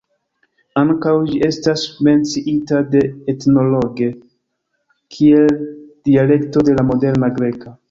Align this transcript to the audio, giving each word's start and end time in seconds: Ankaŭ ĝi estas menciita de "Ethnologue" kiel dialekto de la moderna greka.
Ankaŭ 0.83 1.11
ĝi 1.31 1.35
estas 1.47 1.83
menciita 2.07 2.79
de 2.95 3.03
"Ethnologue" 3.35 4.09
kiel 5.19 5.55
dialekto 6.11 6.67
de 6.71 6.79
la 6.81 6.91
moderna 6.93 7.33
greka. 7.41 7.79